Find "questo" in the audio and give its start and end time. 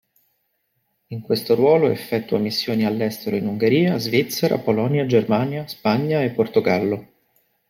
1.21-1.53